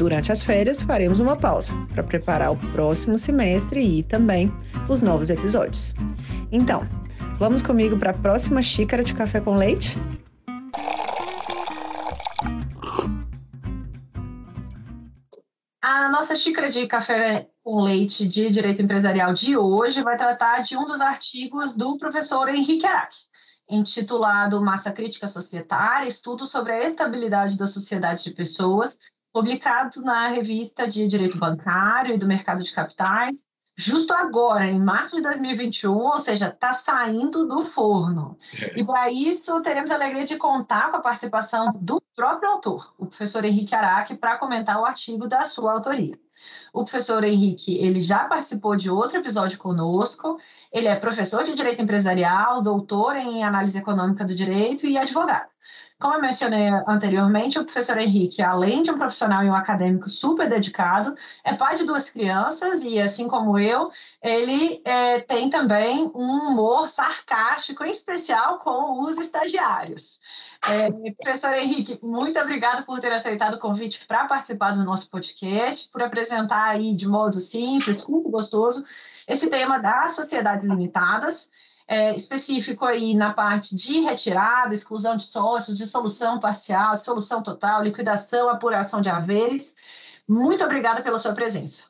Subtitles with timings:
[0.00, 4.50] Durante as férias, faremos uma pausa para preparar o próximo semestre e também
[4.88, 5.92] os novos episódios.
[6.50, 6.88] Então,
[7.38, 9.98] vamos comigo para a próxima xícara de café com leite?
[15.82, 20.78] A nossa xícara de café com leite de direito empresarial de hoje vai tratar de
[20.78, 23.18] um dos artigos do professor Henrique Araque,
[23.68, 28.98] intitulado Massa Crítica Societária: Estudo sobre a Estabilidade da Sociedade de Pessoas
[29.32, 35.16] publicado na revista de Direito Bancário e do Mercado de Capitais, justo agora, em março
[35.16, 38.36] de 2021, ou seja, está saindo do forno.
[38.60, 38.78] É.
[38.78, 43.06] E para isso, teremos a alegria de contar com a participação do próprio autor, o
[43.06, 46.18] professor Henrique Araque, para comentar o artigo da sua autoria.
[46.72, 50.38] O professor Henrique, ele já participou de outro episódio conosco,
[50.72, 55.49] ele é professor de Direito Empresarial, doutor em Análise Econômica do Direito e advogado.
[56.00, 60.48] Como eu mencionei anteriormente, o professor Henrique, além de um profissional e um acadêmico super
[60.48, 63.90] dedicado, é pai de duas crianças e, assim como eu,
[64.22, 70.18] ele é, tem também um humor sarcástico, em especial com os estagiários.
[70.66, 70.90] É,
[71.22, 76.02] professor Henrique, muito obrigada por ter aceitado o convite para participar do nosso podcast, por
[76.02, 78.82] apresentar aí de modo simples, curto, gostoso,
[79.28, 81.50] esse tema das sociedades limitadas
[81.90, 88.48] é, específico aí na parte de retirada, exclusão de sócios, dissolução parcial, dissolução total, liquidação,
[88.48, 89.74] apuração de haveres.
[90.26, 91.82] Muito obrigada pela sua presença.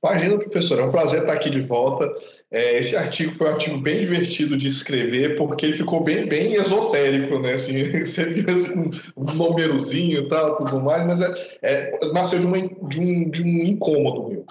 [0.00, 2.08] Imagina, professor, é um prazer estar aqui de volta.
[2.48, 6.54] É, esse artigo foi um artigo bem divertido de escrever, porque ele ficou bem, bem
[6.54, 7.54] esotérico, né?
[7.54, 12.58] Assim, você assim, um númerozinho e tal, tudo mais, mas é, é, nasceu de, uma,
[12.58, 14.46] de, um, de um incômodo meu.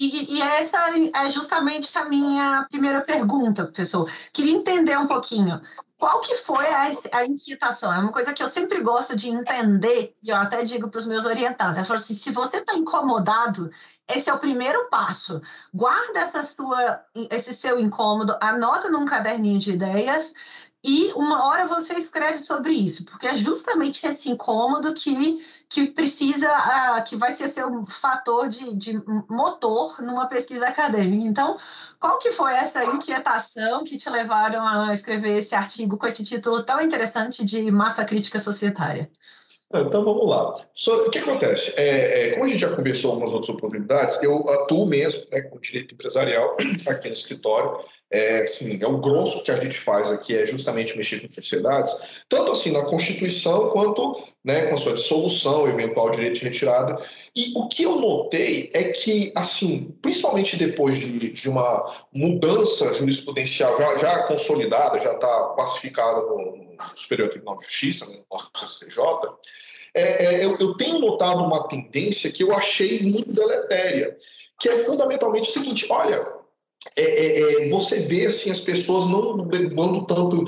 [0.00, 0.78] E, e, essa
[1.12, 4.08] é justamente a minha primeira pergunta, professor.
[4.32, 5.60] Queria entender um pouquinho
[5.96, 7.92] qual que foi a, a inquietação.
[7.92, 11.04] É uma coisa que eu sempre gosto de entender, e eu até digo para os
[11.04, 11.76] meus orientados.
[11.76, 13.70] Eu falo assim, se você está incomodado,
[14.08, 15.42] esse é o primeiro passo.
[15.74, 17.00] Guarda essa sua,
[17.30, 20.32] esse seu incômodo, anota num caderninho de ideias,
[20.82, 26.48] e uma hora você escreve sobre isso, porque é justamente esse incômodo que, que precisa,
[27.02, 31.24] que vai ser seu fator de, de motor numa pesquisa acadêmica.
[31.26, 31.58] Então,
[31.98, 36.62] qual que foi essa inquietação que te levaram a escrever esse artigo com esse título
[36.62, 39.10] tão interessante de massa crítica societária?
[39.74, 40.54] Então vamos lá.
[40.54, 41.74] o que acontece?
[41.78, 45.58] É, é, como a gente já conversou algumas outras oportunidades, eu atuo mesmo né, com
[45.58, 46.56] direito empresarial
[46.88, 47.78] aqui no escritório.
[48.10, 51.94] É, assim, é o grosso que a gente faz aqui é justamente mexer com sociedades,
[52.26, 56.98] tanto assim na Constituição quanto né, com a sua dissolução, eventual direito de retirada.
[57.36, 63.78] E o que eu notei é que, assim, principalmente depois de, de uma mudança jurisprudencial
[63.78, 69.02] já, já consolidada, já está classificada no, Superior Tribunal de Justiça, no nosso CCJ,
[69.94, 74.16] é, é, eu, eu, tenho notado uma tendência que eu achei muito deletéria,
[74.58, 76.37] que é fundamentalmente o seguinte: olha,
[76.96, 80.44] é, é, é você vê assim, as pessoas não levando tanto.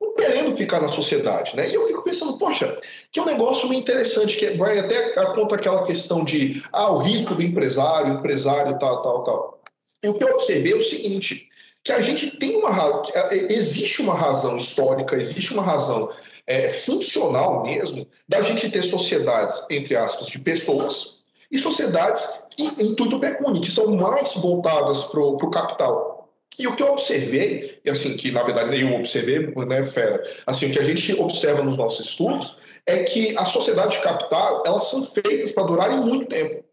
[0.00, 1.68] não querendo ficar na sociedade, né?
[1.68, 2.80] E eu fico pensando, poxa,
[3.10, 7.34] que é um negócio interessante, que vai até contra aquela questão de ah, o rico
[7.34, 9.60] do empresário, empresário, tal, tal, tal.
[10.02, 11.48] E o que eu observei é o seguinte:
[11.82, 16.10] que a gente tem uma é, existe uma razão histórica, existe uma razão
[16.46, 21.18] é, funcional mesmo da gente ter sociedades, entre aspas, de pessoas
[21.50, 26.14] e sociedades em intuito pecúnio, que são mais voltadas para o capital.
[26.58, 30.22] E o que eu observei, e assim, que na verdade nem eu observei, né, Fera,
[30.46, 32.56] assim, o que a gente observa nos nossos estudos
[32.86, 36.64] é que a sociedade de capital elas são feitas para durarem muito tempo.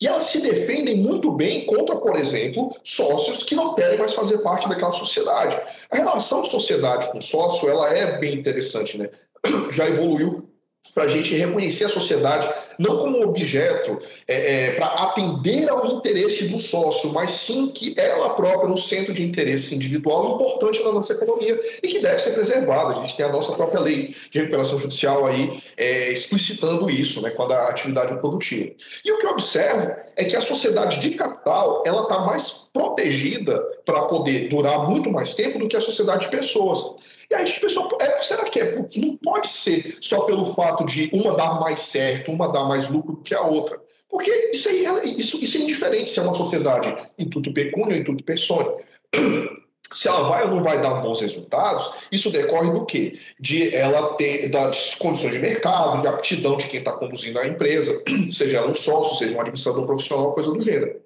[0.00, 4.38] E elas se defendem muito bem contra, por exemplo, sócios que não querem mais fazer
[4.38, 5.60] parte daquela sociedade.
[5.90, 9.10] A relação sociedade com sócio ela é bem interessante, né?
[9.72, 10.48] Já evoluiu
[10.94, 12.48] para a gente reconhecer a sociedade
[12.80, 17.94] não como um objeto é, é, para atender ao interesse do sócio, mas sim que
[17.98, 22.30] ela própria, no centro de interesse individual, importante na nossa economia e que deve ser
[22.30, 22.94] preservada.
[22.94, 27.28] A gente tem a nossa própria lei de recuperação judicial aí é, explicitando isso, né,
[27.28, 28.70] quando a atividade é produtiva.
[29.04, 33.62] E o que eu observo é que a sociedade de capital ela está mais protegida
[33.84, 36.94] para poder durar muito mais tempo do que a sociedade de pessoas.
[37.30, 38.76] E aí a pessoa, é, será que é?
[38.96, 43.20] Não pode ser só pelo fato de uma dar mais certo, uma dar mais lucro
[43.24, 43.80] que a outra.
[44.08, 44.68] Porque isso,
[45.04, 46.96] isso, isso é indiferente se é uma sociedade
[47.30, 48.70] tudo pecúnio ou em tudo persona.
[49.92, 53.18] Se ela vai ou não vai dar bons resultados, isso decorre do quê?
[53.40, 58.00] De ela ter das condições de mercado, de aptidão de quem está conduzindo a empresa,
[58.30, 61.00] seja ela um sócio, seja um administrador profissional, coisa do gênero.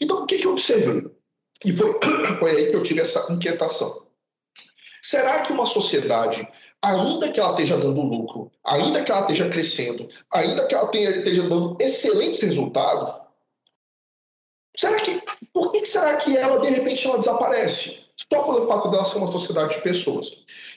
[0.00, 1.10] Então, o que, que eu observei?
[1.66, 1.98] E foi,
[2.40, 4.06] foi aí que eu tive essa inquietação.
[5.02, 6.48] Será que uma sociedade,
[6.82, 11.10] ainda que ela esteja dando lucro, ainda que ela esteja crescendo, ainda que ela tenha,
[11.10, 13.14] esteja dando excelentes resultados,
[14.76, 15.22] será que
[15.52, 18.10] por que será que ela de repente ela desaparece?
[18.16, 20.30] Só pelo fato dela ser uma sociedade de pessoas.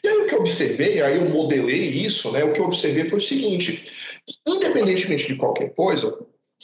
[0.03, 2.43] E aí o que eu observei, aí eu modelei isso, né?
[2.43, 3.91] O que eu observei foi o seguinte:
[4.45, 6.17] independentemente de qualquer coisa,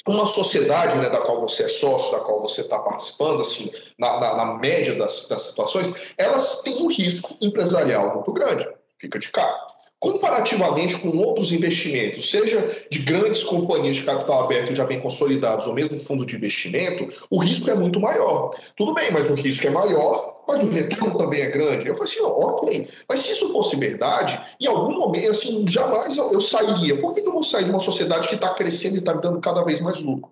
[0.07, 4.19] uma sociedade né, da qual você é sócio, da qual você está participando, assim, na,
[4.19, 8.67] na, na média das, das, situações, elas têm um risco empresarial muito grande,
[8.99, 9.57] fica de cara.
[9.99, 15.73] Comparativamente com outros investimentos, seja de grandes companhias de capital aberto já bem consolidados ou
[15.73, 18.51] mesmo fundo de investimento, o risco é muito maior.
[18.77, 21.87] Tudo bem, mas o risco é maior mas o retorno também é grande.
[21.87, 26.41] Eu falei assim, ok, mas se isso fosse verdade, em algum momento, assim, jamais eu,
[26.41, 26.99] sairia.
[26.99, 29.39] Por que eu vou sair de uma sociedade que está crescendo e está me dando
[29.39, 30.31] cada vez mais lucro?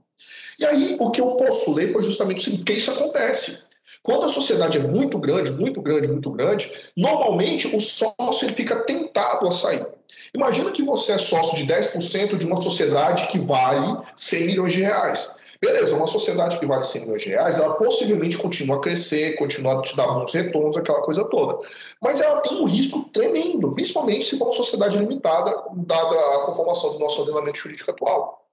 [0.57, 3.66] E aí, o que eu postulei foi justamente o seguinte, que isso acontece.
[4.07, 8.77] Quando a sociedade é muito grande, muito grande, muito grande, normalmente o sócio ele fica
[8.77, 9.85] tentado a sair.
[10.33, 14.79] Imagina que você é sócio de 10% de uma sociedade que vale 100 milhões de
[14.79, 15.35] reais.
[15.61, 19.77] Beleza, uma sociedade que vale 100 milhões de reais, ela possivelmente continua a crescer, continua
[19.77, 21.59] a te dar bons retornos, aquela coisa toda.
[22.01, 25.53] Mas ela tem um risco tremendo, principalmente se for uma sociedade limitada,
[25.85, 28.47] dada a conformação do nosso ordenamento jurídico atual.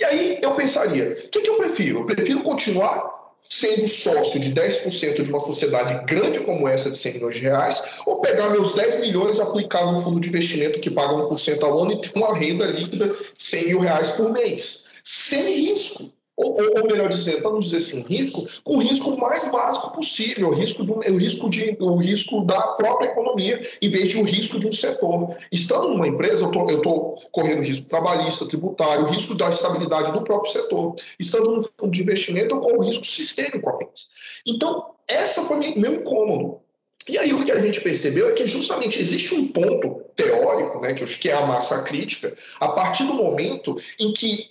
[0.00, 2.00] E aí eu pensaria, o que, que eu prefiro?
[2.00, 3.21] Eu prefiro continuar
[3.52, 7.82] sendo sócio de 10% de uma sociedade grande como essa de 100 milhões de reais,
[8.06, 11.92] ou pegar meus 10 milhões, aplicar no fundo de investimento que paga 1% ao ano
[11.92, 16.10] e ter uma renda líquida de 100 mil reais por mês, sem risco.
[16.36, 20.48] Ou, ou, melhor dizendo, para não dizer sem risco, com o risco mais básico possível,
[20.48, 24.22] o risco, do, o, risco de, o risco da própria economia, em vez de o
[24.22, 25.36] risco de um setor.
[25.52, 30.50] Estando numa empresa, eu estou correndo risco trabalhista, tributário, o risco da estabilidade do próprio
[30.50, 30.94] setor.
[31.18, 34.08] Estando no fundo de investimento, eu corro risco sistêmico apenas.
[34.46, 36.62] Então, essa foi meu incômodo.
[37.08, 40.94] E aí o que a gente percebeu é que justamente existe um ponto teórico, né,
[40.94, 44.50] que é a massa crítica, a partir do momento em que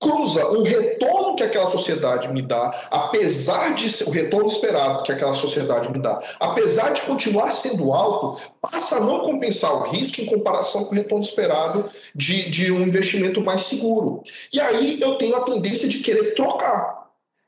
[0.00, 5.12] cruza o retorno que aquela sociedade me dá, apesar de ser, o retorno esperado que
[5.12, 10.20] aquela sociedade me dá, apesar de continuar sendo alto, passa a não compensar o risco
[10.20, 14.22] em comparação com o retorno esperado de, de um investimento mais seguro.
[14.52, 17.04] E aí eu tenho a tendência de querer trocar.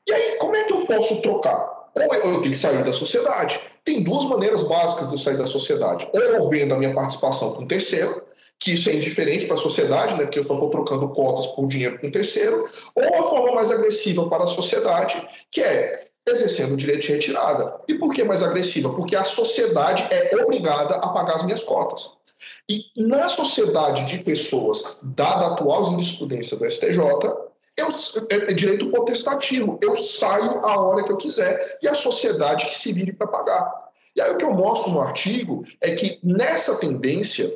[0.07, 1.77] E aí, como é que eu posso trocar?
[1.95, 3.59] Ou eu tenho que sair da sociedade.
[3.83, 6.07] Tem duas maneiras básicas de eu sair da sociedade.
[6.13, 8.21] Ou eu vendo a minha participação com um terceiro,
[8.59, 11.67] que isso é indiferente para a sociedade, né, porque eu só estou trocando cotas por
[11.67, 16.77] dinheiro com terceiro, ou a forma mais agressiva para a sociedade, que é exercendo o
[16.77, 17.79] direito de retirada.
[17.87, 18.93] E por que mais agressiva?
[18.93, 22.17] Porque a sociedade é obrigada a pagar as minhas cotas.
[22.69, 26.99] E na sociedade de pessoas, dada a atual jurisprudência do STJ,
[27.77, 27.87] eu,
[28.29, 29.79] é, é direito potestativo.
[29.81, 33.87] Eu saio a hora que eu quiser e a sociedade que se vire para pagar.
[34.15, 37.49] E aí o que eu mostro no artigo é que nessa tendência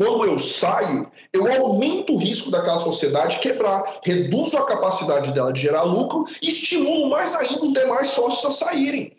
[0.00, 5.60] quando eu saio, eu aumento o risco daquela sociedade quebrar, reduzo a capacidade dela de
[5.60, 9.14] gerar lucro e estimulo mais ainda os demais sócios a saírem.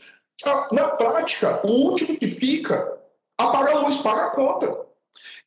[0.71, 2.97] Na prática, o último que fica
[3.37, 4.75] apaga a luz, paga a conta.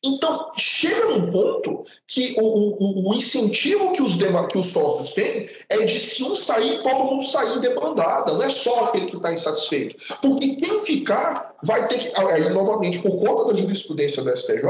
[0.05, 5.49] Então, chega num ponto que o, o, o incentivo que os, que os sócios têm
[5.67, 9.33] é de se um sair, todo mundo sair debandada, não é só aquele que está
[9.33, 9.95] insatisfeito.
[10.21, 14.61] Porque quem ficar vai ter que, aí novamente, por conta da jurisprudência do STJ,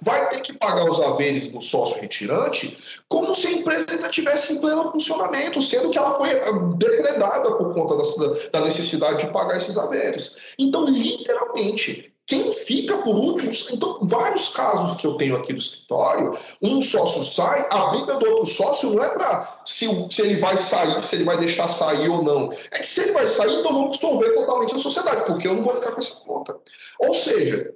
[0.00, 2.78] vai ter que pagar os haveres do sócio retirante
[3.08, 7.56] como se a empresa ainda estivesse em pleno funcionamento, sendo que ela foi ah, depredada
[7.56, 10.36] por conta da, da necessidade de pagar esses haveres.
[10.58, 13.52] Então, literalmente, quem fica por último.
[13.72, 18.28] Então, vários casos que eu tenho aqui no escritório, um sócio sai, a briga do
[18.28, 22.08] outro sócio não é para se, se ele vai sair, se ele vai deixar sair
[22.08, 22.52] ou não.
[22.72, 25.62] É que se ele vai sair, então vamos dissolver totalmente a sociedade, porque eu não
[25.62, 26.58] vou ficar com essa conta.
[26.98, 27.72] Ou seja,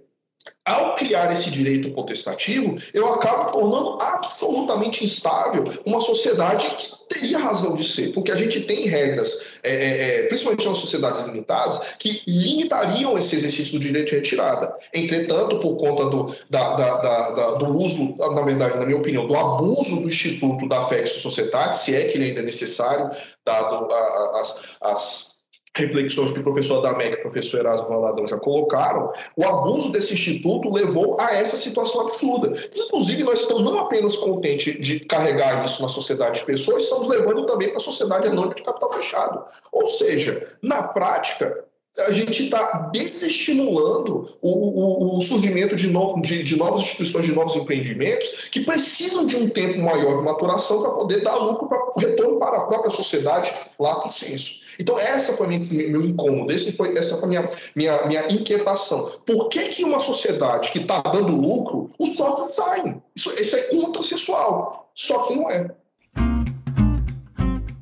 [0.71, 7.75] ao criar esse direito potestativo, eu acabo tornando absolutamente instável uma sociedade que teria razão
[7.75, 12.23] de ser, porque a gente tem regras, é, é, é, principalmente nas sociedades limitadas, que
[12.27, 14.73] limitariam esse exercício do direito de retirada.
[14.95, 19.37] Entretanto, por conta do, da, da, da, do uso, na verdade, na minha opinião, do
[19.37, 23.11] abuso do Instituto da Fex Sociedade, se é que ele ainda é necessário,
[23.45, 23.93] dado
[24.37, 25.30] as, as
[25.77, 30.15] reflexões que o professor Adamec e o professor Erasmo Valadão já colocaram, o abuso desse
[30.15, 32.69] instituto levou a essa situação absurda.
[32.75, 37.47] Inclusive, nós estamos não apenas contentes de carregar isso na sociedade de pessoas, estamos levando
[37.47, 39.45] também para a sociedade anônima de capital fechado.
[39.73, 41.65] Ou seja, na prática,
[41.99, 47.33] a gente está desestimulando o, o, o, surgimento de, novo, de, de, novas instituições, de
[47.33, 51.81] novos empreendimentos, que precisam de um tempo maior de maturação para poder dar lucro para
[51.99, 54.60] retorno para a própria sociedade, lá para o senso.
[54.81, 59.11] Então, essa foi minha, meu incômodo, esse foi, essa foi minha, minha, minha inquietação.
[59.27, 63.03] Por que, que uma sociedade que está dando lucro, os sócios saem?
[63.15, 64.91] Isso, isso é contrassensual.
[64.95, 65.71] Só que não é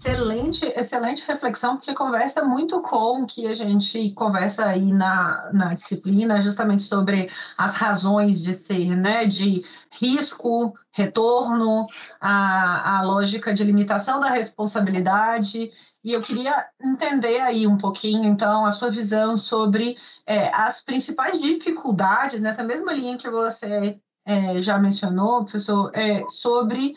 [0.09, 5.75] excelente, excelente reflexão, porque conversa muito com o que a gente conversa aí na, na
[5.75, 9.27] disciplina, justamente sobre as razões de ser, né?
[9.27, 9.63] De
[10.01, 11.87] risco, retorno,
[12.21, 15.71] a, a lógica de limitação da responsabilidade.
[16.09, 21.39] E eu queria entender aí um pouquinho, então, a sua visão sobre é, as principais
[21.39, 26.95] dificuldades, nessa mesma linha que você é, já mencionou, professor, é, sobre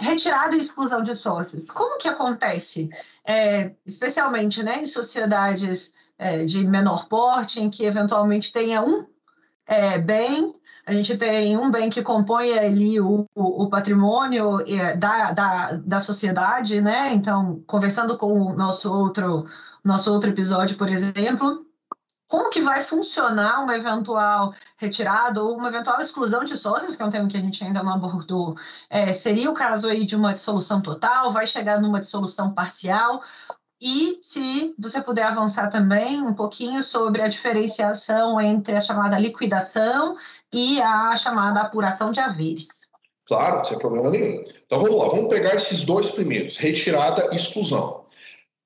[0.00, 1.70] retirada e exclusão de sócios.
[1.70, 2.90] Como que acontece,
[3.24, 9.06] é, especialmente né, em sociedades é, de menor porte, em que eventualmente tenha um
[9.64, 10.56] é, bem,
[10.90, 16.00] a gente tem um bem que compõe ali o, o, patrimônio é, da, da, da
[16.00, 17.14] sociedade, né?
[17.14, 19.46] Então, conversando com o nosso outro,
[19.84, 21.64] nosso outro episódio, por exemplo,
[22.28, 27.04] como que vai funcionar uma eventual retirada ou uma eventual exclusão de sócios, que é
[27.06, 28.56] um tema que a gente ainda não abordou.
[28.88, 33.22] É, seria o caso aí de uma dissolução total, vai chegar numa dissolução parcial?
[33.80, 40.16] E se você puder avançar também um pouquinho sobre a diferenciação entre a chamada liquidação
[40.52, 42.66] e a chamada apuração de haveres.
[43.26, 44.44] Claro, sem problema nenhum.
[44.66, 48.04] Então vamos lá, vamos pegar esses dois primeiros, retirada e exclusão.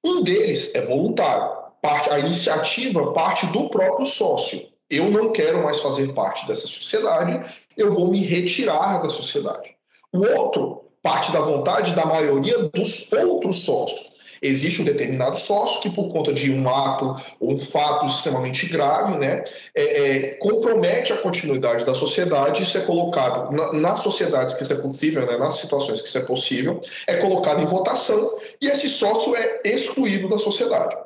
[0.03, 4.67] Um deles é voluntário parte, a iniciativa parte do próprio sócio.
[4.89, 7.43] Eu não quero mais fazer parte dessa sociedade,
[7.77, 9.77] eu vou me retirar da sociedade.
[10.13, 14.14] O outro parte da vontade da maioria dos outros sócios.
[14.47, 19.17] Existe um determinado sócio que, por conta de um ato ou um fato extremamente grave,
[19.19, 19.43] né,
[19.75, 22.63] é, é, compromete a continuidade da sociedade.
[22.63, 26.19] Isso é colocado na, nas sociedades que isso é possível, né, nas situações que isso
[26.19, 30.97] é possível, é colocado em votação e esse sócio é excluído da sociedade.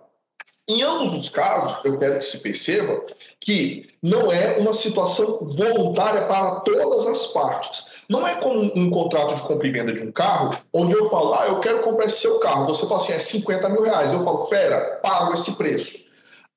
[0.68, 3.02] Em ambos os casos, eu quero que se perceba
[3.40, 7.87] que não é uma situação voluntária para todas as partes.
[8.09, 11.35] Não é como um contrato de compra e venda de um carro, onde eu falo,
[11.35, 12.66] ah, eu quero comprar esse seu carro.
[12.66, 14.12] Você fala assim, é 50 mil reais.
[14.12, 15.99] Eu falo, fera, pago esse preço.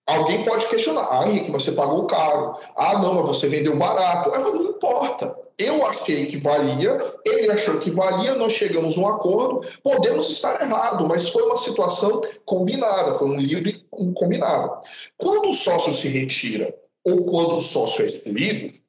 [0.07, 2.57] Alguém pode questionar, ah, Henrique, você pagou caro.
[2.75, 4.29] Ah, não, mas você vendeu barato.
[4.29, 5.40] Eu falo, não importa.
[5.61, 9.61] Eu achei que valia, ele achou que valia, nós chegamos a um acordo.
[9.83, 14.81] Podemos estar errado, mas foi uma situação combinada, foi um livre combinado.
[15.17, 16.73] Quando o sócio se retira
[17.05, 18.80] ou quando o sócio é excluído,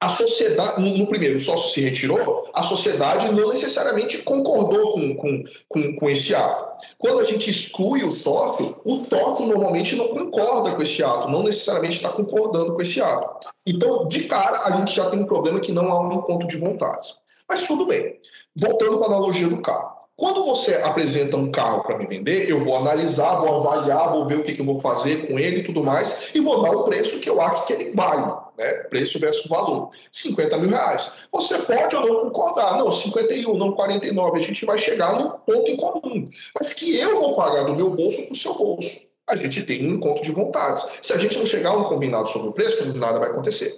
[0.00, 5.44] a sociedade, no, primeiro, o sócio se retirou, a sociedade não necessariamente concordou com, com,
[5.68, 6.86] com, com, esse ato.
[6.96, 11.42] Quando a gente exclui o sócio, o sócio normalmente não concorda com esse ato, não
[11.42, 13.46] necessariamente está concordando com esse ato.
[13.66, 16.56] Então, de cara, a gente já tem um problema que não há um encontro de
[16.56, 17.16] vontades.
[17.46, 18.18] Mas tudo bem.
[18.56, 19.99] Voltando para a analogia do carro.
[20.20, 24.40] Quando você apresenta um carro para me vender, eu vou analisar, vou avaliar, vou ver
[24.40, 26.84] o que, que eu vou fazer com ele e tudo mais, e vou dar o
[26.84, 28.70] preço que eu acho que ele vale, né?
[28.90, 29.88] Preço versus valor.
[30.12, 31.10] 50 mil reais.
[31.32, 35.70] Você pode ou não concordar, não, 51, não 49, a gente vai chegar no ponto
[35.70, 36.28] em comum.
[36.54, 39.00] Mas que eu vou pagar do meu bolso para o seu bolso.
[39.26, 40.84] A gente tem um encontro de vontades.
[41.00, 43.72] Se a gente não chegar a um combinado sobre o preço, nada vai acontecer.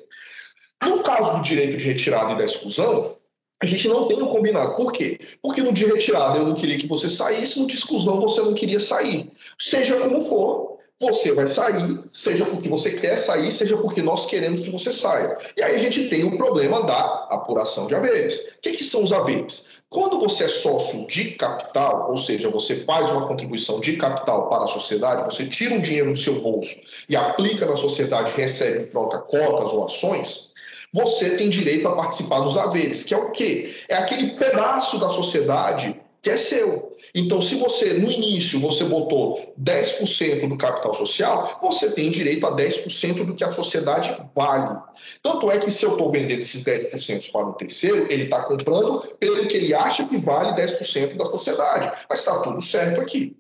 [0.85, 3.17] No caso do direito de retirada e da exclusão,
[3.63, 4.75] a gente não tem um combinado.
[4.75, 5.21] Por quê?
[5.41, 8.55] Porque no dia retirada eu não queria que você saísse, no dia exclusão você não
[8.55, 9.31] queria sair.
[9.57, 14.61] Seja como for, você vai sair, seja porque você quer sair, seja porque nós queremos
[14.61, 15.39] que você saia.
[15.57, 18.41] E aí a gente tem o problema da apuração de haveres.
[18.41, 19.65] O que, que são os haveres?
[19.89, 24.65] Quando você é sócio de capital, ou seja, você faz uma contribuição de capital para
[24.65, 26.75] a sociedade, você tira um dinheiro do seu bolso
[27.09, 30.52] e aplica na sociedade, recebe em troca cotas ou ações,
[30.93, 33.75] você tem direito a participar dos haveres, que é o quê?
[33.89, 36.97] É aquele pedaço da sociedade que é seu.
[37.15, 42.57] Então, se você, no início, você botou 10% do capital social, você tem direito a
[42.57, 44.79] 10% do que a sociedade vale.
[45.21, 49.01] Tanto é que se eu estou vendendo esses 10% para o terceiro, ele está comprando
[49.19, 51.93] pelo que ele acha que vale 10% da sociedade.
[52.09, 53.37] Mas está tudo certo aqui.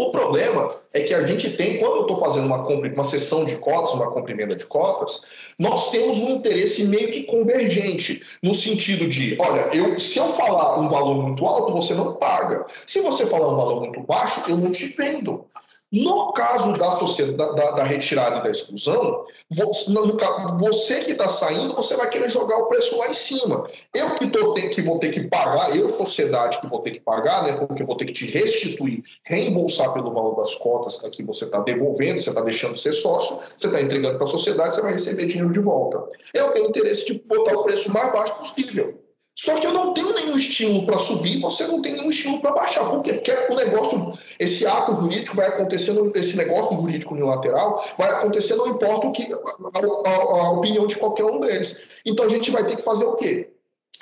[0.00, 3.44] O problema é que a gente tem, quando eu estou fazendo uma, compra, uma sessão
[3.44, 5.20] de cotas, uma compra emenda de cotas,
[5.58, 10.80] nós temos um interesse meio que convergente, no sentido de, olha, eu, se eu falar
[10.80, 12.64] um valor muito alto, você não paga.
[12.86, 15.44] Se você falar um valor muito baixo, eu não te vendo.
[15.92, 16.94] No caso da,
[17.36, 22.58] da, da, da retirada e da exclusão, você, que está saindo, você vai querer jogar
[22.58, 23.68] o preço lá em cima.
[23.92, 27.42] Eu que, tô, que vou ter que pagar, eu, sociedade, que vou ter que pagar,
[27.42, 31.60] né, porque vou ter que te restituir, reembolsar pelo valor das cotas que você está
[31.60, 34.92] devolvendo, você está deixando de ser sócio, você está entregando para a sociedade, você vai
[34.92, 36.08] receber dinheiro de volta.
[36.32, 39.09] Eu tenho interesse de botar o preço mais baixo possível.
[39.40, 42.52] Só que eu não tenho nenhum estímulo para subir, você não tem nenhum estímulo para
[42.52, 42.84] baixar.
[42.90, 43.14] Por quê?
[43.14, 48.66] Porque o negócio, esse ato jurídico vai acontecendo, esse negócio jurídico unilateral vai acontecer, não
[48.66, 51.74] importa o que, a, a, a opinião de qualquer um deles.
[52.04, 53.50] Então a gente vai ter que fazer o quê?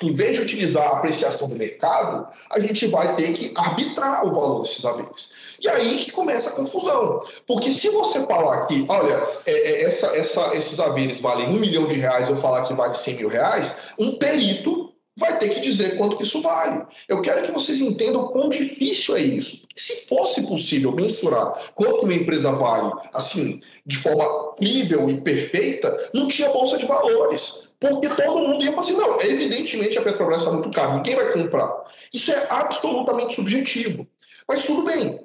[0.03, 4.33] Em vez de utilizar a apreciação do mercado, a gente vai ter que arbitrar o
[4.33, 5.31] valor desses haveres.
[5.61, 7.23] E aí que começa a confusão.
[7.47, 11.87] Porque se você falar que, olha, é, é, essa, essa, esses haveres valem um milhão
[11.87, 14.88] de reais, eu falar que vale 100 mil reais, um perito
[15.19, 16.83] vai ter que dizer quanto isso vale.
[17.07, 19.61] Eu quero que vocês entendam quão difícil é isso.
[19.75, 26.27] Se fosse possível mensurar quanto uma empresa vale, assim, de forma incrível e perfeita, não
[26.27, 27.69] tinha bolsa de valores.
[27.79, 31.31] Porque todo mundo ia falar assim, não, evidentemente a Petrobras está muito cara, ninguém vai
[31.31, 31.85] comprar.
[32.13, 34.07] Isso é absolutamente subjetivo.
[34.47, 35.19] Mas tudo bem,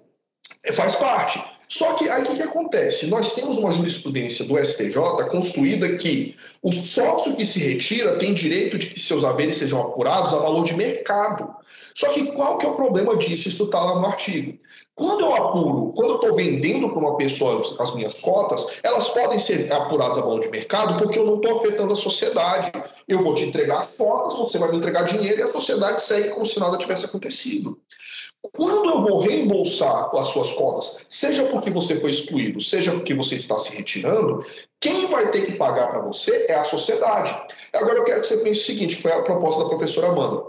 [0.72, 1.42] faz parte.
[1.76, 3.08] Só que aí o que, acontece?
[3.08, 8.78] Nós temos uma jurisprudência do STJ construída que o sócio que se retira tem direito
[8.78, 11.52] de que seus haveres sejam apurados a valor de mercado.
[11.92, 13.48] Só que qual que é o problema disso?
[13.48, 14.56] Isso está lá no artigo.
[14.94, 19.40] Quando eu apuro, quando eu estou vendendo para uma pessoa as minhas cotas, elas podem
[19.40, 22.70] ser apuradas a valor de mercado porque eu não estou afetando a sociedade.
[23.08, 26.28] Eu vou te entregar as cotas, você vai me entregar dinheiro e a sociedade segue
[26.28, 27.76] como se nada tivesse acontecido.
[28.52, 33.36] Quando eu vou reembolsar as suas cotas, seja porque você foi excluído, seja porque você
[33.36, 34.44] está se retirando,
[34.80, 37.34] quem vai ter que pagar para você é a sociedade.
[37.72, 40.44] Agora eu quero que você pense o seguinte, que foi a proposta da professora Amanda.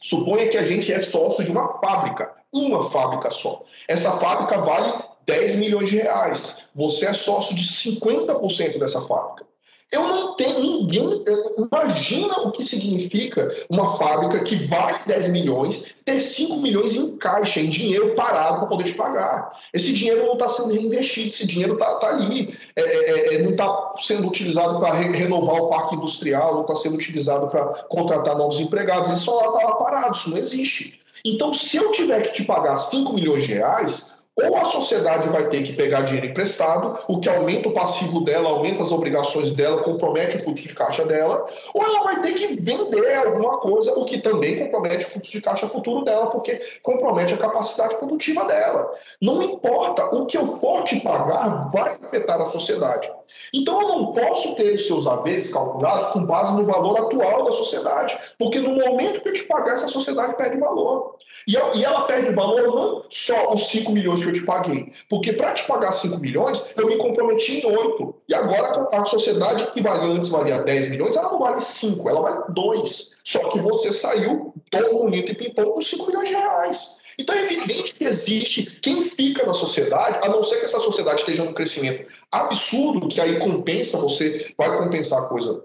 [0.00, 3.64] Suponha que a gente é sócio de uma fábrica, uma fábrica só.
[3.88, 4.92] Essa fábrica vale
[5.26, 6.58] 10 milhões de reais.
[6.74, 9.49] Você é sócio de 50% dessa fábrica.
[9.92, 11.24] Eu não tenho ninguém.
[11.58, 17.60] Imagina o que significa uma fábrica que vale 10 milhões ter 5 milhões em caixa,
[17.60, 19.50] em dinheiro parado para poder te pagar.
[19.72, 22.56] Esse dinheiro não está sendo reinvestido, esse dinheiro está tá ali.
[22.76, 26.76] É, é, é não está sendo utilizado para re renovar o parque industrial, não está
[26.76, 29.08] sendo utilizado para contratar novos empregados.
[29.08, 31.00] Ele só está lá parado, isso não existe.
[31.24, 35.48] Então, se eu tiver que te pagar 5 milhões de reais, ou a sociedade vai
[35.48, 39.82] ter que pegar dinheiro emprestado, o que aumenta o passivo dela, aumenta as obrigações dela,
[39.82, 44.04] compromete o fluxo de caixa dela, ou ela vai ter que vender alguma coisa, o
[44.04, 48.90] que também compromete o fluxo de caixa futuro dela, porque compromete a capacidade produtiva dela.
[49.20, 53.10] Não importa, o que eu for te pagar vai afetar a sociedade.
[53.54, 57.52] Então eu não posso ter os seus haveres calculados com base no valor atual da
[57.52, 61.16] sociedade, porque no momento que eu te pagar, essa sociedade perde valor.
[61.46, 65.52] E ela perde valor não só os 5 milhões que eu te paguei, porque para
[65.52, 68.14] te pagar 5 milhões, eu me comprometi em 8.
[68.28, 72.20] E agora a sociedade que valia antes valia 10 milhões, ela não vale 5, ela
[72.20, 73.16] vale 2.
[73.24, 77.00] Só que você saiu todo bonito e pimpão com 5 milhões de reais.
[77.18, 81.20] Então é evidente que existe quem fica na sociedade, a não ser que essa sociedade
[81.20, 85.62] esteja num crescimento absurdo, que aí compensa, você vai compensar a coisa,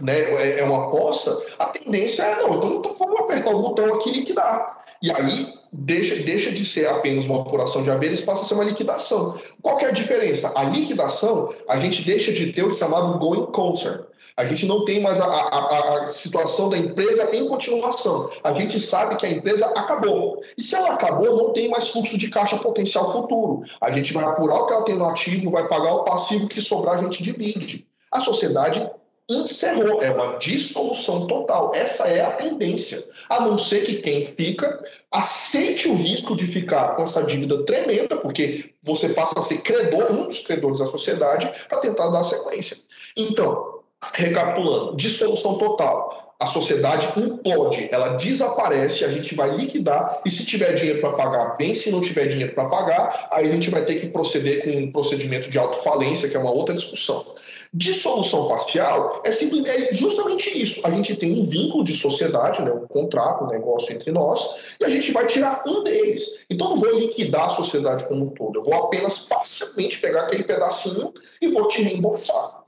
[0.00, 3.94] né, é, é uma aposta, a tendência é não, então, então vamos apertar o botão
[3.94, 4.84] aqui e liquidar.
[5.02, 8.54] E aí deixa, deixa de ser apenas uma apuração de haveres e passa a ser
[8.54, 9.38] uma liquidação.
[9.62, 10.52] Qual que é a diferença?
[10.54, 14.04] A liquidação, a gente deixa de ter o chamado going concern.
[14.36, 18.30] A gente não tem mais a, a, a, situação da empresa em continuação.
[18.42, 20.42] A gente sabe que a empresa acabou.
[20.56, 23.62] E se ela acabou, não tem mais fluxo de caixa potencial futuro.
[23.80, 26.62] A gente vai apurar o que ela tem no ativo, vai pagar o passivo que
[26.62, 27.86] sobrar, a gente divide.
[28.10, 28.88] A sociedade
[29.28, 31.72] encerrou, é uma dissolução total.
[31.74, 33.02] Essa é a tendência.
[33.28, 38.16] A não ser que quem fica aceite o risco de ficar com essa dívida tremenda,
[38.16, 42.76] porque você passa a ser credor, um dos credores da sociedade, para tentar dar sequência.
[43.16, 43.80] Então,
[44.12, 46.31] recapitulando, dissolução total.
[46.42, 51.56] A sociedade implode, ela desaparece, a gente vai liquidar e se tiver dinheiro para pagar,
[51.56, 54.70] bem, se não tiver dinheiro para pagar, aí a gente vai ter que proceder com
[54.70, 57.24] um procedimento de autofalência, que é uma outra discussão.
[57.72, 60.84] Dissolução parcial é, é justamente isso.
[60.84, 64.84] A gente tem um vínculo de sociedade, né, um contrato, um negócio entre nós, e
[64.84, 66.44] a gente vai tirar um deles.
[66.50, 70.42] Então não vou liquidar a sociedade como um todo, eu vou apenas parcialmente pegar aquele
[70.42, 72.61] pedacinho e vou te reembolsar.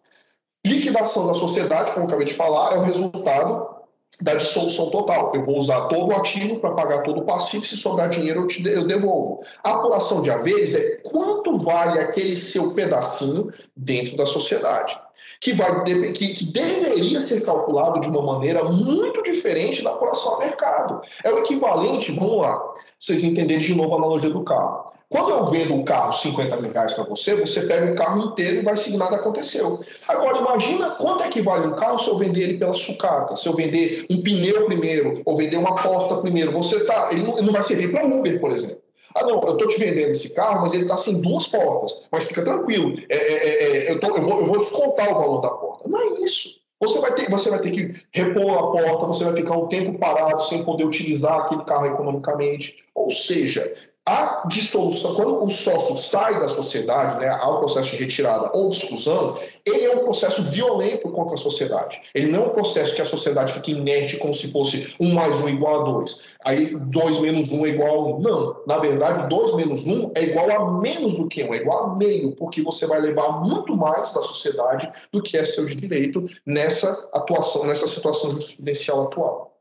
[0.64, 3.74] Liquidação da sociedade, como eu acabei de falar, é o resultado
[4.20, 5.34] da dissolução total.
[5.34, 8.46] Eu vou usar todo o ativo para pagar todo o passivo, se sobrar dinheiro eu,
[8.46, 9.40] te, eu devolvo.
[9.62, 14.98] A apuração de haveres é quanto vale aquele seu pedacinho dentro da sociedade.
[15.40, 20.38] Que, vai, que, que deveria ser calculado de uma maneira muito diferente da apuração a
[20.38, 21.02] mercado.
[21.22, 22.62] É o equivalente, vamos lá,
[22.98, 24.93] vocês entenderem de novo a analogia do carro.
[25.14, 28.56] Quando eu vendo um carro 50 mil reais para você, você pega o carro inteiro
[28.56, 29.78] e vai seguir nada aconteceu.
[30.08, 33.46] Agora, imagina quanto é que vale um carro se eu vender ele pela sucata, se
[33.46, 36.50] eu vender um pneu primeiro, ou vender uma porta primeiro.
[36.50, 38.78] Você tá, ele não, ele não vai servir para Uber, por exemplo.
[39.14, 41.96] Ah, não, eu estou te vendendo esse carro, mas ele está sem duas portas.
[42.10, 45.14] Mas fica tranquilo, é, é, é, é, eu, tô, eu, vou, eu vou descontar o
[45.14, 45.88] valor da porta.
[45.88, 46.56] Não é isso.
[46.80, 49.96] Você vai, ter, você vai ter que repor a porta, você vai ficar um tempo
[49.96, 52.74] parado sem poder utilizar aquele carro economicamente.
[52.96, 53.72] Ou seja,
[54.06, 58.68] a dissolução, quando o sócio sai da sociedade, né, há o processo de retirada ou
[58.68, 62.02] de exclusão, ele é um processo violento contra a sociedade.
[62.14, 65.40] Ele não é um processo que a sociedade fique inerte como se fosse um mais
[65.40, 66.20] um igual a dois.
[66.44, 68.20] Aí dois menos um é igual a um.
[68.20, 71.84] Não, na verdade, dois menos um é igual a menos do que um, é igual
[71.84, 76.26] a meio, porque você vai levar muito mais da sociedade do que é seu direito
[76.44, 79.53] nessa atuação, nessa situação jurisprudencial atual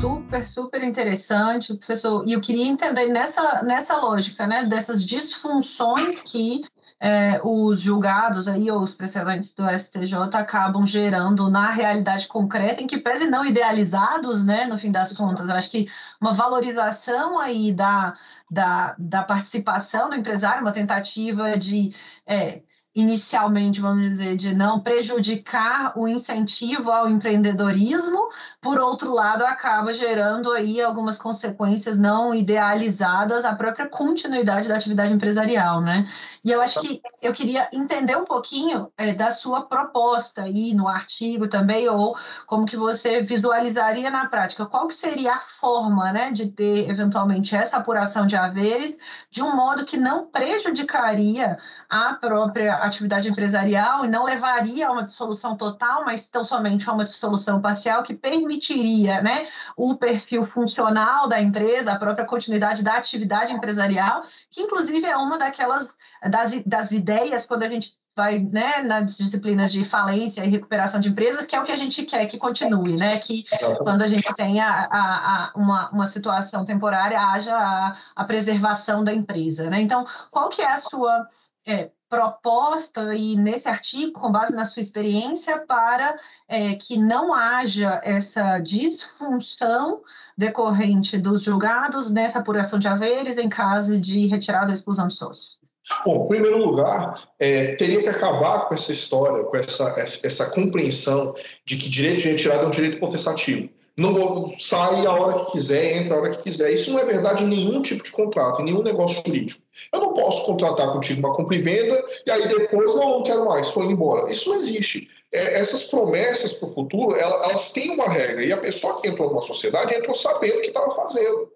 [0.00, 2.24] super, super interessante, professor.
[2.26, 6.64] E eu queria entender nessa, nessa lógica, né, dessas disfunções que
[7.00, 12.86] é, os julgados aí, ou os precedentes do STJ acabam gerando na realidade concreta, em
[12.86, 15.48] que pese não idealizados, né, no fim das contas.
[15.48, 15.88] Eu acho que
[16.20, 18.14] uma valorização aí da,
[18.50, 21.94] da, da participação do empresário, uma tentativa de
[22.26, 22.62] é,
[22.98, 28.28] inicialmente, vamos dizer, de não prejudicar o incentivo ao empreendedorismo,
[28.60, 35.14] por outro lado, acaba gerando aí algumas consequências não idealizadas à própria continuidade da atividade
[35.14, 36.08] empresarial, né?
[36.44, 40.88] E eu acho que eu queria entender um pouquinho é, da sua proposta aí no
[40.88, 46.30] artigo também, ou como que você visualizaria na prática, qual que seria a forma, né,
[46.30, 48.96] de ter eventualmente essa apuração de haveres
[49.30, 55.04] de um modo que não prejudicaria a própria atividade empresarial e não levaria a uma
[55.04, 61.28] dissolução total, mas tão somente a uma dissolução parcial que permitiria né, o perfil funcional
[61.28, 65.96] da empresa, a própria continuidade da atividade empresarial, que inclusive é uma daquelas
[66.28, 71.08] das, das ideias quando a gente vai né, nas disciplinas de falência e recuperação de
[71.08, 73.16] empresas, que é o que a gente quer que continue, né?
[73.18, 73.44] Que
[73.78, 79.14] quando a gente tenha a, a, uma, uma situação temporária, haja a, a preservação da
[79.14, 79.80] empresa, né?
[79.80, 81.28] Então, qual que é a sua
[81.64, 88.00] é, proposta e nesse artigo, com base na sua experiência, para é, que não haja
[88.02, 90.02] essa disfunção
[90.36, 95.57] decorrente dos julgados nessa apuração de haveres em caso de retirada ou exclusão de sócios?
[96.04, 101.34] Bom, em primeiro lugar, é, teria que acabar com essa história, com essa, essa, compreensão
[101.64, 105.96] de que direito de retirada é um direito potestativo não sai a hora que quiser,
[105.96, 106.72] entra a hora que quiser.
[106.72, 109.60] Isso não é verdade em nenhum tipo de contrato, em nenhum negócio jurídico.
[109.92, 113.44] Eu não posso contratar contigo uma compra e venda e aí depois, não, não quero
[113.44, 114.30] mais, foi embora.
[114.30, 115.08] Isso não existe.
[115.32, 118.44] É, essas promessas para o futuro, elas, elas têm uma regra.
[118.44, 121.50] E a pessoa que entrou numa sociedade entrou sabendo o que estava fazendo.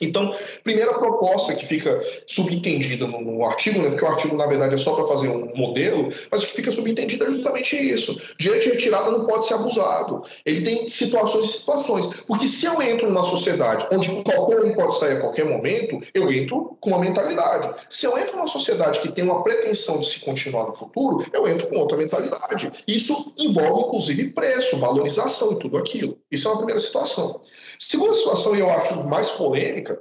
[0.00, 4.74] Então, primeira proposta que fica subentendida no, no, artigo, né, porque o artigo, na verdade,
[4.74, 8.20] é só para fazer um modelo, mas o que fica subentendido é justamente isso.
[8.38, 10.22] Direito de retirada não pode ser abusado.
[10.44, 12.06] Ele tem situações e situações.
[12.26, 16.30] Porque se eu entro numa sociedade onde qualquer um pode sair a qualquer momento, eu
[16.32, 17.74] entro com uma mentalidade.
[17.90, 21.48] Se eu entro numa sociedade que tem uma pretensão de se continuar no futuro, eu
[21.48, 22.70] entro com outra mentalidade.
[22.86, 26.18] Isso envolve, inclusive, preço, valorização e tudo aquilo.
[26.30, 27.40] Isso é uma primeira situação.
[27.78, 30.00] Segunda situação, e eu acho mais polêmica,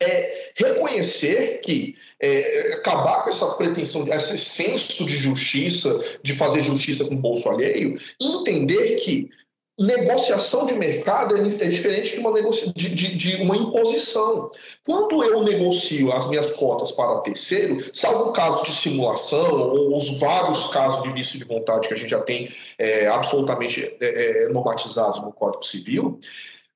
[0.00, 7.04] é reconhecer que é, acabar com essa pretensão, esse senso de justiça, de fazer justiça
[7.04, 9.30] com o bolso alheio, entender que
[9.78, 14.50] negociação de mercado é, é diferente de uma, negocia, de, de, de, uma imposição.
[14.84, 20.18] Quando eu negocio as minhas cotas para terceiro, salvo o caso de simulação ou os
[20.18, 24.48] vários casos de vício de vontade que a gente já tem é, absolutamente é, é
[24.48, 26.18] normatizados no Código Civil,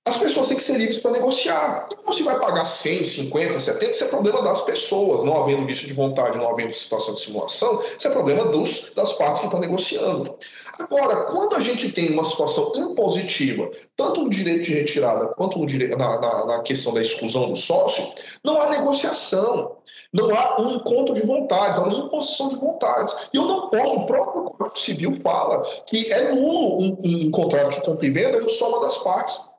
[0.06, 1.88] as pessoas têm que ser livres para negociar.
[1.92, 5.84] Então, se vai pagar 100, 50, 70, isso é problema das pessoas, não havendo visto
[5.84, 9.58] de vontade, não havendo situação de simulação, isso é problema dos, das partes que estão
[9.58, 10.36] negociando.
[10.78, 15.66] Agora, quando a gente tem uma situação impositiva, tanto no direito de retirada quanto no
[15.66, 18.08] direito, na, na, na questão da exclusão do sócio,
[18.44, 19.76] não há negociação.
[20.12, 23.14] Não há um encontro de vontades, há uma imposição de vontades.
[23.34, 27.74] E eu não posso, o próprio Código Civil fala que é nulo um, um contrato
[27.74, 29.55] de compra e venda de soma das partes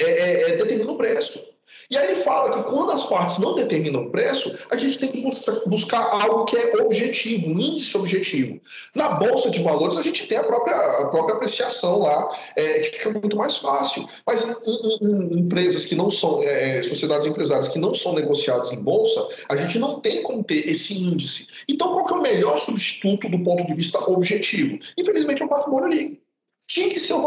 [0.00, 1.50] é, é, é, determina o preço.
[1.90, 5.10] E aí ele fala que quando as partes não determinam o preço, a gente tem
[5.10, 5.20] que
[5.66, 8.60] buscar algo que é objetivo, um índice objetivo.
[8.94, 12.98] Na Bolsa de Valores, a gente tem a própria, a própria apreciação lá, é, que
[12.98, 14.08] fica muito mais fácil.
[14.24, 18.72] Mas em, em, em empresas que não são, é, sociedades empresárias que não são negociadas
[18.72, 21.48] em Bolsa, a gente não tem como ter esse índice.
[21.68, 24.78] Então, qual que é o melhor substituto do ponto de vista objetivo?
[24.96, 26.29] Infelizmente, é o patrimônio líquido
[26.70, 27.22] tinha que ser o,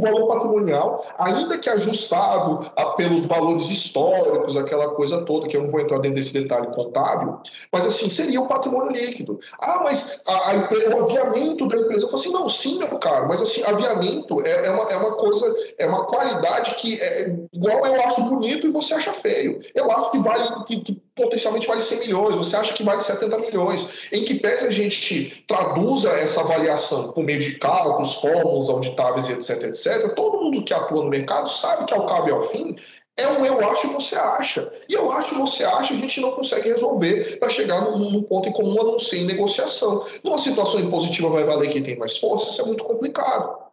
[0.00, 5.80] valor patrimonial, ainda que ajustado pelos valores históricos, aquela coisa toda, que eu não vou
[5.80, 7.38] entrar dentro desse detalhe contábil,
[7.72, 9.38] mas assim, seria o patrimônio líquido.
[9.62, 13.28] Ah, mas a, a, o aviamento da empresa, eu falei assim, não, sim, meu caro,
[13.28, 17.86] mas assim, aviamento é, é, uma, é uma coisa, é uma qualidade que é igual
[17.86, 19.60] eu acho bonito e você acha feio.
[19.72, 23.38] Eu acho que vale, que, que potencialmente vale 100 milhões, você acha que vale 70
[23.38, 23.88] milhões.
[24.12, 29.64] Em que pese a gente traduza essa avaliação por meio de cálculos, fórmulas auditáveis, etc,
[29.64, 32.76] etc, todo mundo que atua no mercado sabe que ao cabo e ao fim
[33.16, 34.72] é um eu acho e você acha.
[34.88, 38.22] E eu acho e você acha, a gente não consegue resolver para chegar num, num,
[38.22, 40.06] ponto em comum a não ser em negociação.
[40.24, 43.69] Numa situação impositiva vai valer quem tem mais força, isso é muito complicado.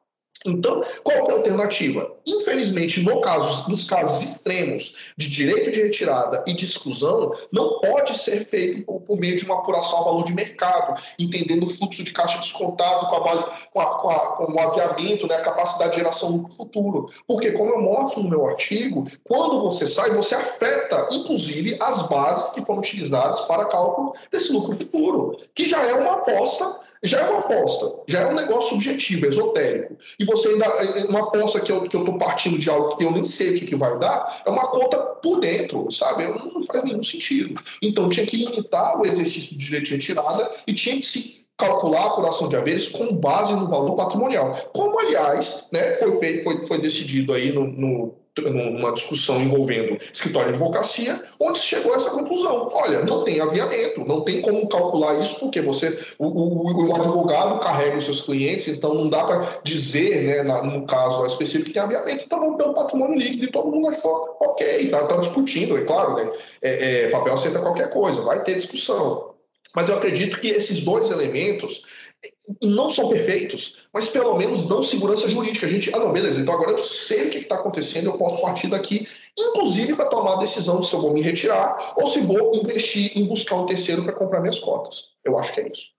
[0.48, 2.12] Então, qual é a alternativa?
[2.26, 8.18] Infelizmente, no caso, nos casos extremos de direito de retirada e de exclusão, não pode
[8.18, 12.12] ser feito por, meio de uma apuração a valor de mercado, entendendo o fluxo de
[12.12, 15.98] caixa descontado com, a, com, a, com, a, com o aviamento, né, a capacidade de
[15.98, 17.10] geração no futuro.
[17.28, 22.52] Porque, como eu mostro no meu artigo, quando você sai, você afeta, inclusive, as bases
[22.52, 27.30] que foram utilizadas para cálculo desse lucro futuro, que já é uma aposta já é
[27.30, 29.98] uma aposta, já é um negócio subjetivo, esotérico.
[30.20, 30.66] E você ainda.
[30.66, 33.60] É, é uma aposta que eu estou partindo de algo que eu nem sei o
[33.60, 36.26] que, que vai dar, é uma conta por dentro, sabe?
[36.26, 37.62] Não faz nenhum sentido.
[37.82, 42.02] Então tinha que limitar o exercício de direito de retirada e tinha que se calcular
[42.02, 44.54] a apuração de haveres com base no valor patrimonial.
[44.74, 50.58] Como, aliás, né, foi, foi, foi decidido aí no, no numa discussão envolvendo escritório de
[50.58, 52.72] advocacia, onde chegou a essa conclusão.
[52.74, 57.60] Olha, não tem aviamento, não tem como calcular isso, porque você, o, o, o advogado
[57.60, 61.74] carrega os seus clientes, então não dá para dizer, né, na, no caso específico, que
[61.74, 65.18] tem aviamento, então vamos ter um patrimônio líquido e todo mundo achou, ok, está tá
[65.18, 69.36] discutindo, é claro, né, é, é, papel aceita qualquer coisa, vai ter discussão.
[69.76, 71.84] Mas eu acredito que esses dois elementos
[72.64, 75.66] não são perfeitos, mas pelo menos dão segurança jurídica.
[75.66, 78.42] A gente, ah, não, beleza, então agora eu sei o que está acontecendo, eu posso
[78.42, 82.20] partir daqui, inclusive para tomar a decisão de se eu vou me retirar ou se
[82.22, 85.10] vou investir em buscar um terceiro para comprar minhas cotas.
[85.24, 85.98] Eu acho que é isso.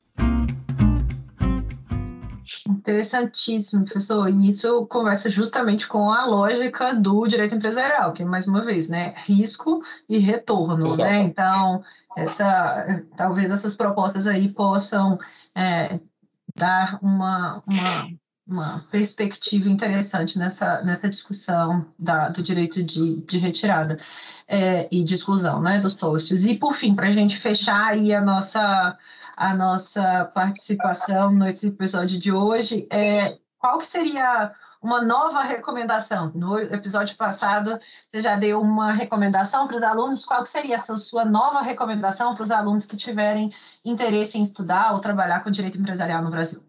[2.68, 4.28] Interessantíssimo, professor.
[4.28, 9.14] E isso conversa justamente com a lógica do direito empresarial, que, mais uma vez, né,
[9.26, 10.82] risco e retorno, né?
[10.82, 11.02] Exato.
[11.02, 11.18] né?
[11.20, 11.82] Então,
[12.16, 15.18] essa, talvez essas propostas aí possam
[15.54, 15.98] é,
[16.58, 18.08] dar uma, uma,
[18.46, 23.96] uma perspectiva interessante nessa, nessa discussão da, do direito de, de retirada
[24.46, 26.44] é, e de exclusão né, dos sócios.
[26.44, 28.98] E, por fim, para a gente fechar aí a nossa,
[29.36, 36.30] a nossa participação nesse episódio de hoje, é, qual que seria uma nova recomendação.
[36.34, 40.24] No episódio passado, você já deu uma recomendação para os alunos.
[40.24, 43.52] Qual seria essa sua nova recomendação para os alunos que tiverem
[43.84, 46.62] interesse em estudar ou trabalhar com direito empresarial no Brasil?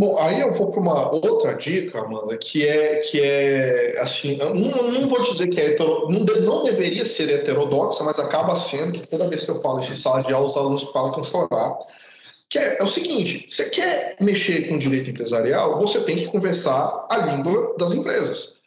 [0.00, 4.54] Bom, aí eu vou para uma outra dica, Amanda, que é que é assim, não,
[4.54, 9.28] não vou dizer que é não, não, deveria ser heterodoxa, mas acaba sendo que toda
[9.28, 11.76] vez que eu falo em sala de aula, os alunos falam com chorar
[12.48, 17.06] que é, é, o seguinte: você quer mexer com direito empresarial, você tem que conversar
[17.10, 18.58] a língua das empresas.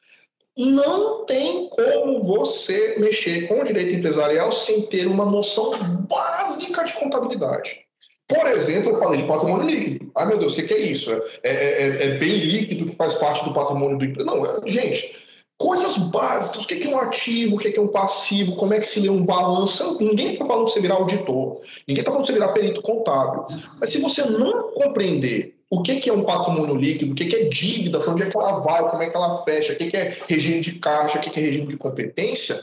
[0.58, 5.72] Não tem como você mexer com direito empresarial sem ter uma noção
[6.08, 7.80] básica de contabilidade.
[8.28, 10.12] Por exemplo, eu falei de patrimônio líquido.
[10.16, 11.12] Ai, meu Deus, o que é isso?
[11.12, 14.30] É, é, é, é bem líquido que faz parte do patrimônio do emprego.
[14.30, 15.16] Não, é, gente,
[15.62, 18.86] coisas básicas, o que é um ativo, o que é um passivo, como é que
[18.86, 19.98] se lê um balanço.
[20.02, 23.46] Ninguém está falando para você virar auditor, ninguém está falando para você virar perito contábil.
[23.80, 28.00] Mas se você não compreender o que é um patrimônio líquido, o que é dívida,
[28.00, 30.60] para onde é que ela vai, como é que ela fecha, o que é regime
[30.60, 32.60] de caixa, o que é regime de competência,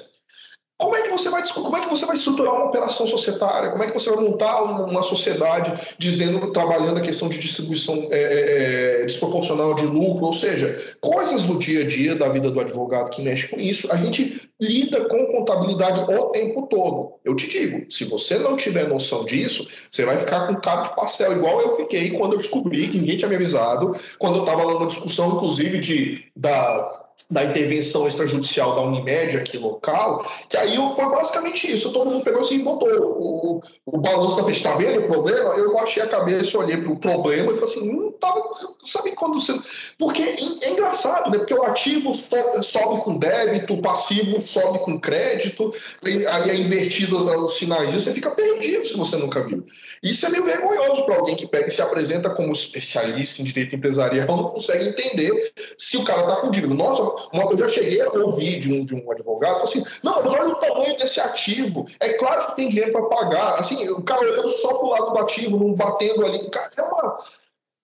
[0.79, 3.71] como é que você vai como é que você vai estruturar uma operação societária?
[3.71, 8.21] Como é que você vai montar uma, sociedade dizendo, trabalhando a questão de distribuição é,
[8.21, 10.27] é, é, desproporcional de lucro?
[10.27, 13.91] Ou seja, coisas no dia a dia da vida do advogado que mexe com isso.
[13.91, 17.15] A gente lida com contabilidade o tempo todo.
[17.25, 20.95] Eu te digo, se você não tiver noção disso, você vai ficar com cara de
[20.95, 24.63] pastel, igual eu fiquei quando eu descobri que ninguém tinha me avisado, quando eu estava
[24.63, 30.77] lá numa discussão, inclusive, de da da intervenção extrajudicial da Unimed aqui local, que aí
[30.77, 31.93] foi basicamente isso.
[31.93, 34.57] Todo mundo pegou assim e botou o, o balanço na frente.
[34.57, 35.55] Está vendo o problema?
[35.55, 38.43] Eu baixei a cabeça, olhei para o problema e falei assim, não tava.
[38.87, 39.59] Sabe quando você.
[39.99, 41.39] Porque é, é engraçado, né?
[41.39, 42.15] Porque o ativo
[42.63, 48.13] sobe com débito, o passivo sobe com crédito, aí é invertido os sinais, e você
[48.13, 49.67] fica perdido se você nunca viu.
[50.03, 53.77] Isso é meio vergonhoso para alguém que pega e se apresenta como especialista em direito
[53.77, 56.75] empresarial, não consegue entender se o cara está com dívida.
[56.75, 60.33] Nossa, uma, eu já cheguei a ouvir de um, de um advogado, assim, não, mas
[60.33, 64.23] olha o tamanho desse ativo, é claro que tem dinheiro para pagar, assim, o cara
[64.23, 67.19] olhando só para o lado do ativo, não batendo ali, cara, é uma...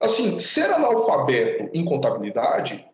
[0.00, 2.84] Assim, ser analfabeto em contabilidade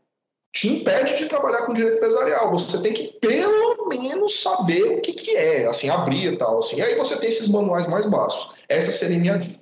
[0.53, 2.51] te impede de trabalhar com direito empresarial.
[2.53, 6.59] Você tem que, pelo menos, saber o que, que é, assim, abrir e tal.
[6.59, 6.77] Assim.
[6.77, 8.51] E aí você tem esses manuais mais baixos.
[8.69, 9.60] Essa seria minha dica.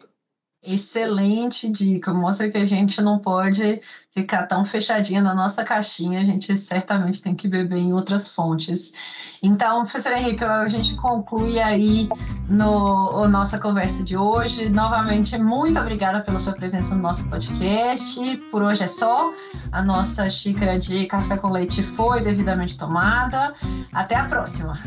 [0.63, 2.13] Excelente dica.
[2.13, 3.81] Mostra que a gente não pode
[4.13, 8.93] ficar tão fechadinha na nossa caixinha, a gente certamente tem que beber em outras fontes.
[9.41, 12.09] Então, professor Henrique, a gente conclui aí
[12.49, 14.69] no, a nossa conversa de hoje.
[14.69, 18.37] Novamente, muito obrigada pela sua presença no nosso podcast.
[18.51, 19.33] Por hoje é só.
[19.71, 23.53] A nossa xícara de café com leite foi devidamente tomada.
[23.93, 24.81] Até a próxima.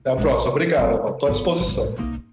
[0.00, 0.52] Até a próxima.
[0.52, 1.12] Obrigado.
[1.12, 2.27] Estou à disposição.